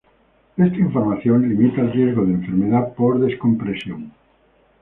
[0.57, 4.11] Esta información limita el riesgo de enfermedad por descompresión.